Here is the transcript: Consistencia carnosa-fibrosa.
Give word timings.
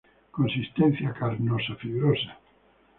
Consistencia 0.37 1.13
carnosa-fibrosa. 1.13 2.33